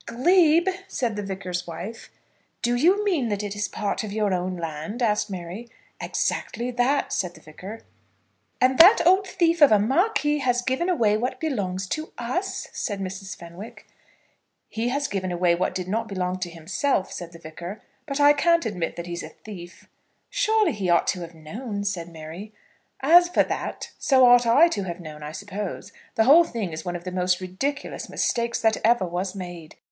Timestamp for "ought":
20.89-21.05, 24.25-24.47